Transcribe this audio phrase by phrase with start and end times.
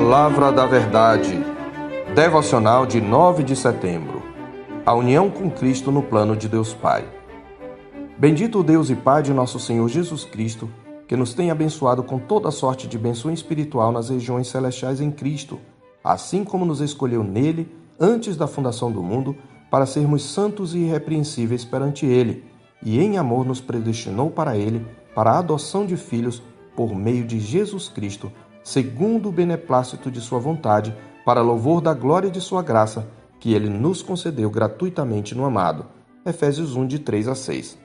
[0.00, 1.44] Palavra da Verdade.
[2.14, 4.22] Devocional de 9 de setembro.
[4.86, 7.04] A união com Cristo no plano de Deus Pai.
[8.16, 10.70] Bendito Deus e Pai de nosso Senhor Jesus Cristo,
[11.08, 15.58] que nos tem abençoado com toda sorte de bênção espiritual nas regiões celestiais em Cristo,
[16.04, 17.68] assim como nos escolheu nele
[17.98, 19.36] antes da fundação do mundo
[19.68, 22.44] para sermos santos e irrepreensíveis perante ele,
[22.84, 26.40] e em amor nos predestinou para ele, para a adoção de filhos
[26.76, 28.30] por meio de Jesus Cristo
[28.68, 33.08] segundo o beneplácito de Sua vontade, para louvor da glória de Sua graça,
[33.40, 35.86] que Ele nos concedeu gratuitamente no amado.
[36.22, 37.78] Efésios 1, de 3 a 6.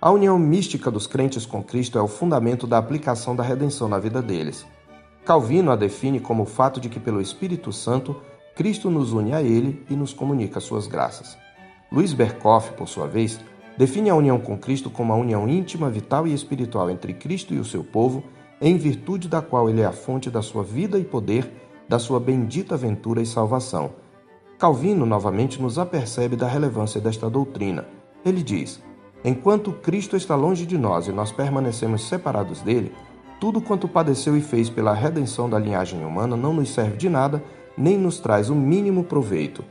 [0.00, 4.00] A união mística dos crentes com Cristo é o fundamento da aplicação da redenção na
[4.00, 4.66] vida deles.
[5.24, 8.16] Calvino a define como o fato de que, pelo Espírito Santo,
[8.56, 11.38] Cristo nos une a Ele e nos comunica suas graças.
[11.92, 13.38] Luiz Berkoff, por sua vez,
[13.78, 17.60] define a união com Cristo como a união íntima, vital e espiritual entre Cristo e
[17.60, 18.24] o seu povo
[18.62, 21.52] em virtude da qual ele é a fonte da sua vida e poder,
[21.88, 23.90] da sua bendita ventura e salvação.
[24.56, 27.84] Calvino novamente nos apercebe da relevância desta doutrina.
[28.24, 28.80] Ele diz:
[29.24, 32.94] Enquanto Cristo está longe de nós e nós permanecemos separados dele,
[33.40, 37.42] tudo quanto padeceu e fez pela redenção da linhagem humana não nos serve de nada,
[37.76, 39.64] nem nos traz o mínimo proveito.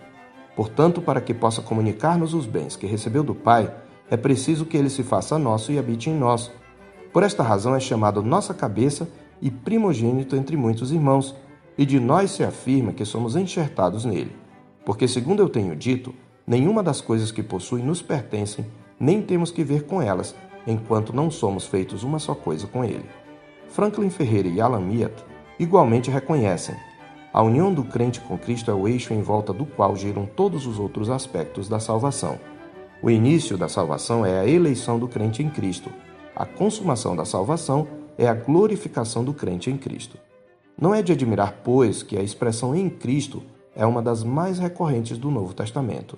[0.54, 3.74] Portanto, para que possa comunicar-nos os bens que recebeu do Pai,
[4.10, 6.52] é preciso que ele se faça nosso e habite em nós
[7.12, 9.08] por esta razão é chamado nossa cabeça
[9.42, 11.36] e primogênito entre muitos irmãos,
[11.78, 14.36] e de nós se afirma que somos enxertados nele.
[14.86, 16.14] Porque, segundo eu tenho dito,
[16.46, 18.66] nenhuma das coisas que possui nos pertencem,
[19.00, 20.36] nem temos que ver com elas,
[20.68, 23.06] enquanto não somos feitos uma só coisa com ele.
[23.70, 25.24] Franklin Ferreira e Alan Miat
[25.58, 26.76] igualmente reconhecem
[27.34, 30.68] a união do crente com Cristo é o eixo em volta do qual giram todos
[30.68, 32.38] os outros aspectos da salvação.
[33.02, 35.90] O início da salvação é a eleição do crente em Cristo,
[36.36, 37.88] a consumação da salvação
[38.18, 40.18] é a glorificação do crente em Cristo.
[40.80, 43.44] Não é de admirar, pois, que a expressão em Cristo
[43.76, 46.18] é uma das mais recorrentes do Novo Testamento.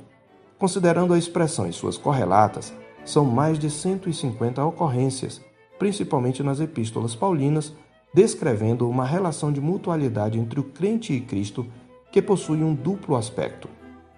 [0.58, 2.74] Considerando a expressão e suas correlatas,
[3.04, 5.42] são mais de 150 ocorrências,
[5.78, 7.74] principalmente nas epístolas paulinas,
[8.14, 11.66] descrevendo uma relação de mutualidade entre o crente e Cristo
[12.12, 13.68] que possui um duplo aspecto.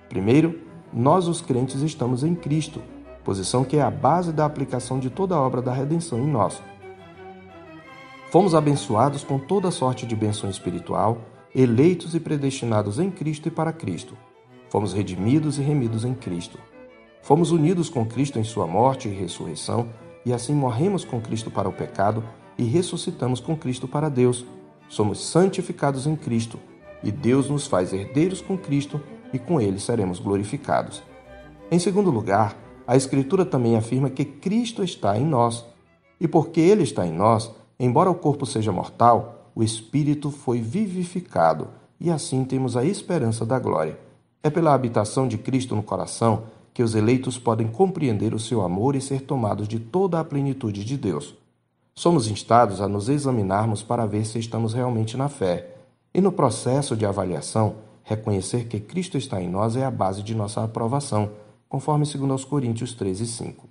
[0.09, 0.59] Primeiro,
[0.93, 2.81] nós os crentes estamos em Cristo,
[3.25, 6.61] posição que é a base da aplicação de toda a obra da redenção em nós.
[8.29, 11.17] Fomos abençoados com toda sorte de benção espiritual,
[11.53, 14.15] eleitos e predestinados em Cristo e para Cristo.
[14.69, 16.59] Fomos redimidos e remidos em Cristo.
[17.21, 19.89] Fomos unidos com Cristo em sua morte e ressurreição,
[20.25, 22.23] e assim morremos com Cristo para o pecado
[22.57, 24.45] e ressuscitamos com Cristo para Deus.
[24.87, 26.59] Somos santificados em Cristo,
[27.03, 29.01] e Deus nos faz herdeiros com Cristo,
[29.33, 31.01] e com ele seremos glorificados.
[31.71, 32.55] Em segundo lugar,
[32.87, 35.65] a Escritura também afirma que Cristo está em nós.
[36.19, 41.69] E porque Ele está em nós, embora o corpo seja mortal, o espírito foi vivificado
[41.99, 43.97] e assim temos a esperança da glória.
[44.43, 46.43] É pela habitação de Cristo no coração
[46.73, 50.83] que os eleitos podem compreender o seu amor e ser tomados de toda a plenitude
[50.83, 51.33] de Deus.
[51.95, 55.75] Somos instados a nos examinarmos para ver se estamos realmente na fé.
[56.13, 60.35] E no processo de avaliação, reconhecer que Cristo está em nós é a base de
[60.35, 61.31] nossa aprovação
[61.67, 63.69] conforme 2 Coríntios 13, 5.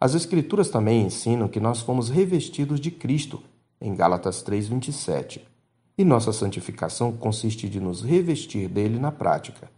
[0.00, 3.42] As Escrituras também ensinam que nós fomos revestidos de Cristo,
[3.80, 5.46] em Gálatas 3, 27.
[5.96, 9.70] E nossa santificação consiste de nos revestir dele na prática.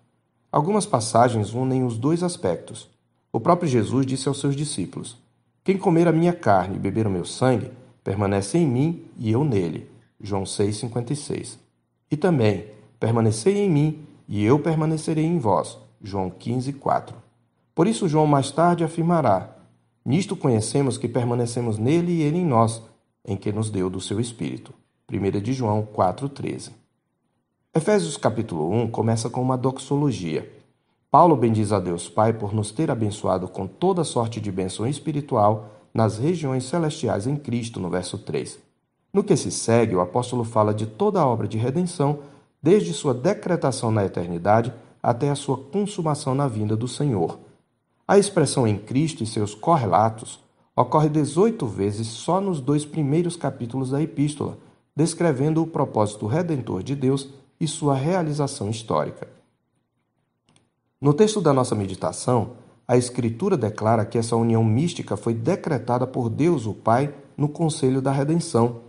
[0.50, 2.88] Algumas passagens unem os dois aspectos.
[3.30, 5.16] O próprio Jesus disse aos seus discípulos:
[5.62, 7.70] Quem comer a minha carne e beber o meu sangue,
[8.02, 9.90] permanece em mim e eu nele.
[10.20, 11.58] João 6,56.
[12.10, 12.66] E também,
[12.98, 15.78] permanecei em mim e eu permanecerei em vós.
[16.02, 17.25] João 15, 4.
[17.76, 19.54] Por isso, João mais tarde afirmará:
[20.02, 22.82] Nisto conhecemos que permanecemos nele e ele em nós,
[23.22, 24.72] em que nos deu do seu Espírito.
[25.12, 26.70] 1 de João 4,13.
[27.74, 30.50] Efésios capítulo 1 começa com uma doxologia.
[31.10, 35.68] Paulo bendiz a Deus Pai por nos ter abençoado com toda sorte de bênção espiritual
[35.92, 38.58] nas regiões celestiais em Cristo, no verso 3.
[39.12, 42.20] No que se segue, o apóstolo fala de toda a obra de redenção,
[42.62, 44.72] desde sua decretação na eternidade
[45.02, 47.44] até a sua consumação na vinda do Senhor.
[48.08, 50.38] A expressão em Cristo e seus correlatos
[50.76, 54.58] ocorre 18 vezes só nos dois primeiros capítulos da epístola,
[54.94, 59.26] descrevendo o propósito redentor de Deus e sua realização histórica.
[61.00, 62.52] No texto da nossa meditação,
[62.86, 68.00] a Escritura declara que essa união mística foi decretada por Deus o Pai no conselho
[68.00, 68.82] da redenção.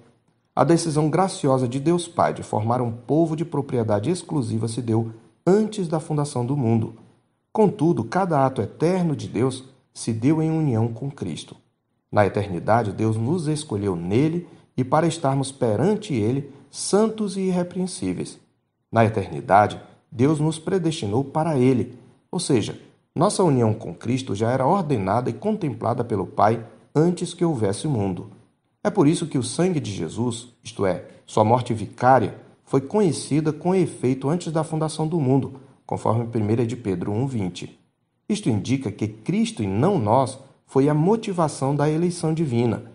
[0.55, 5.11] A decisão graciosa de Deus Pai de formar um povo de propriedade exclusiva se deu
[5.45, 7.06] antes da fundação do mundo.
[7.57, 11.55] Contudo, cada ato eterno de Deus se deu em união com Cristo.
[12.11, 18.39] Na eternidade, Deus nos escolheu nele e para estarmos perante ele santos e irrepreensíveis.
[18.91, 19.81] Na eternidade,
[20.11, 21.97] Deus nos predestinou para Ele,
[22.31, 22.79] ou seja,
[23.15, 26.63] nossa união com Cristo já era ordenada e contemplada pelo Pai
[26.93, 28.29] antes que houvesse o mundo.
[28.83, 33.51] É por isso que o sangue de Jesus, isto é, sua morte vicária, foi conhecida
[33.51, 37.69] com efeito antes da fundação do mundo, conforme 1 de Pedro 1,20.
[38.27, 42.91] Isto indica que Cristo e não nós foi a motivação da eleição divina.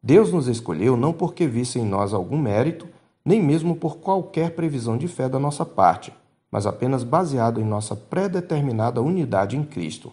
[0.00, 2.86] Deus nos escolheu não porque visse em nós algum mérito,
[3.24, 6.12] nem mesmo por qualquer previsão de fé da nossa parte,
[6.48, 10.12] mas apenas baseado em nossa predeterminada unidade em Cristo.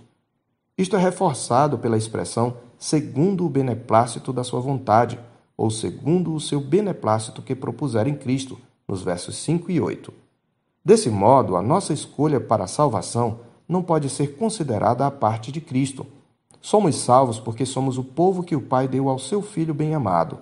[0.75, 5.19] Isto é reforçado pela expressão segundo o beneplácito da sua vontade,
[5.55, 10.22] ou segundo o seu beneplácito que propuser em Cristo, nos versos 5 e 8.
[10.83, 15.61] Desse modo, a nossa escolha para a salvação não pode ser considerada a parte de
[15.61, 16.05] Cristo.
[16.61, 20.39] Somos salvos porque somos o povo que o Pai deu ao seu Filho bem-amado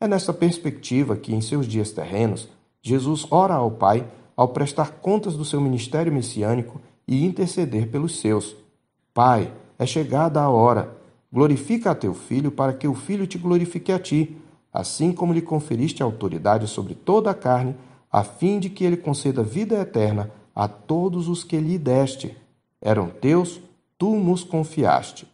[0.00, 2.48] é nessa perspectiva que, em seus dias terrenos,
[2.80, 4.06] Jesus ora ao Pai
[4.36, 8.54] ao prestar contas do seu ministério messiânico e interceder pelos seus.
[9.12, 10.96] Pai, é chegada a hora.
[11.32, 14.36] Glorifica a teu filho para que o filho te glorifique a ti,
[14.72, 17.74] assim como lhe conferiste autoridade sobre toda a carne,
[18.10, 22.36] a fim de que ele conceda vida eterna a todos os que lhe deste.
[22.80, 23.60] Eram teus,
[23.96, 25.26] tu nos confiaste.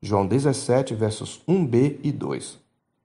[0.00, 2.58] João 17, versos 1b e 2.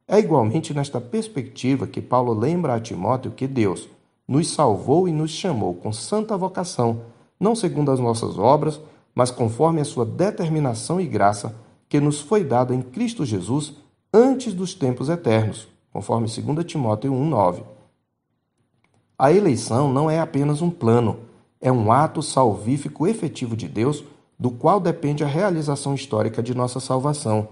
[0.07, 3.87] É igualmente nesta perspectiva que Paulo lembra a Timóteo que Deus
[4.27, 7.01] nos salvou e nos chamou com santa vocação,
[7.39, 8.79] não segundo as nossas obras,
[9.15, 11.55] mas conforme a sua determinação e graça
[11.87, 13.73] que nos foi dada em Cristo Jesus
[14.13, 17.63] antes dos tempos eternos, conforme 2 Timóteo 1:9.
[19.19, 21.17] A eleição não é apenas um plano,
[21.61, 24.03] é um ato salvífico efetivo de Deus,
[24.39, 27.49] do qual depende a realização histórica de nossa salvação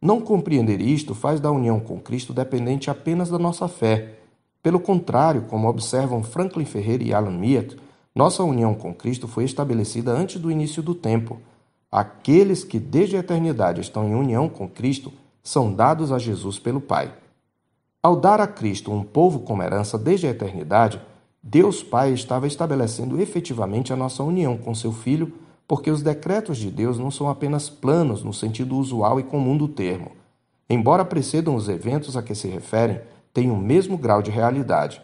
[0.00, 4.18] não compreender isto faz da união com Cristo dependente apenas da nossa fé.
[4.62, 7.76] Pelo contrário, como observam Franklin Ferreira e Alan Mead,
[8.14, 11.40] nossa união com Cristo foi estabelecida antes do início do tempo.
[11.90, 16.80] Aqueles que desde a eternidade estão em união com Cristo são dados a Jesus pelo
[16.80, 17.12] Pai.
[18.02, 21.00] Ao dar a Cristo um povo como herança desde a eternidade,
[21.42, 25.32] Deus Pai estava estabelecendo efetivamente a nossa união com seu Filho
[25.66, 29.66] porque os decretos de Deus não são apenas planos no sentido usual e comum do
[29.66, 30.12] termo.
[30.68, 33.00] Embora precedam os eventos a que se referem,
[33.32, 35.02] têm o mesmo grau de realidade.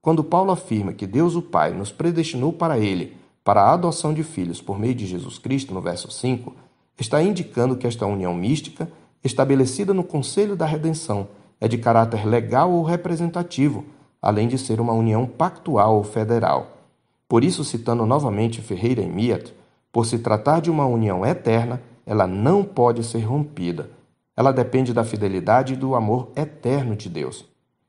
[0.00, 4.22] Quando Paulo afirma que Deus o Pai nos predestinou para ele, para a adoção de
[4.22, 6.54] filhos por meio de Jesus Cristo, no verso 5,
[6.98, 8.90] está indicando que esta união mística,
[9.22, 11.28] estabelecida no conselho da redenção,
[11.64, 13.86] é de caráter legal ou representativo,
[14.20, 16.76] além de ser uma união pactual ou federal.
[17.26, 19.54] Por isso, citando novamente Ferreira e Miat,
[19.90, 23.88] por se tratar de uma união eterna, ela não pode ser rompida.
[24.36, 27.46] Ela depende da fidelidade e do amor eterno de Deus.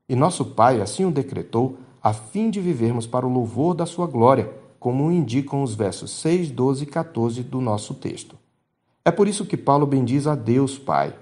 [0.08, 4.08] E nosso Pai assim o decretou, a fim de vivermos para o louvor da sua
[4.08, 4.50] glória,
[4.80, 8.38] como indicam os versos 6, 12 e 14 do nosso texto.
[9.04, 11.14] É por isso que Paulo bendiz a Deus Pai.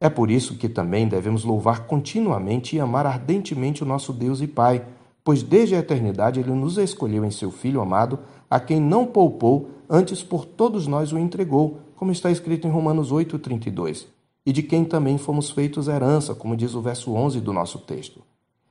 [0.00, 4.46] É por isso que também devemos louvar continuamente e amar ardentemente o nosso Deus e
[4.46, 4.84] Pai,
[5.24, 9.70] pois desde a eternidade ele nos escolheu em seu Filho amado, a quem não poupou
[9.90, 14.06] antes por todos nós o entregou, como está escrito em Romanos 8:32,
[14.46, 18.22] e de quem também fomos feitos herança, como diz o verso 11 do nosso texto.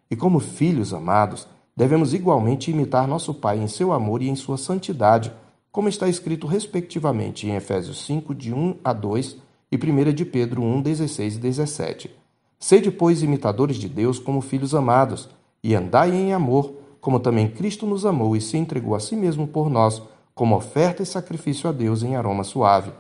[0.10, 4.58] E como filhos amados, devemos igualmente imitar nosso Pai em seu amor e em sua
[4.58, 5.32] santidade,
[5.72, 9.38] como está escrito respectivamente em Efésios 5 de 1 a 2
[9.72, 12.12] e 1 de Pedro 1, 16 e 17.
[12.60, 15.30] Sede, pois, imitadores de Deus como filhos amados,
[15.64, 19.48] e andai em amor, como também Cristo nos amou e se entregou a si mesmo
[19.48, 20.02] por nós,
[20.34, 22.92] como oferta e sacrifício a Deus em aroma suave.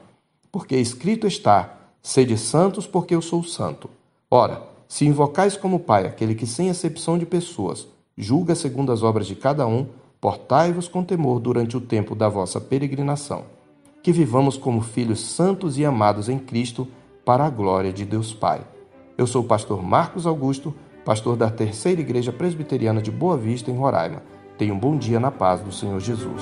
[0.52, 3.90] Porque escrito está: Sede santos, porque eu sou santo.
[4.30, 9.28] Ora, se invocais como Pai aquele que, sem acepção de pessoas, julga segundo as obras
[9.28, 9.88] de cada um,
[10.20, 13.57] portai-vos com temor durante o tempo da vossa peregrinação.
[14.08, 16.88] Que vivamos como filhos santos e amados em Cristo,
[17.26, 18.62] para a glória de Deus Pai.
[19.18, 20.74] Eu sou o pastor Marcos Augusto,
[21.04, 24.24] pastor da Terceira Igreja Presbiteriana de Boa Vista, em Roraima.
[24.58, 26.42] Tenha um bom dia na paz do Senhor Jesus.